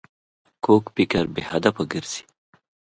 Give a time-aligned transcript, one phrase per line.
[0.63, 2.21] کوږ فکر بې هدفه ګرځي